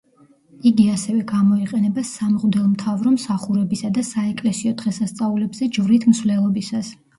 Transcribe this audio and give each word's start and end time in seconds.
იგი 0.69 0.85
ასევე, 0.93 1.19
გამოიყენება 1.31 2.05
სამღვდელმთავრო 2.13 3.13
მსახურებისა 3.19 3.93
და 3.99 4.07
საეკლესიო 4.09 4.75
დღესასწაულებზე 4.83 5.71
ჯვრით 5.79 6.11
მსვლელობისას. 6.17 6.95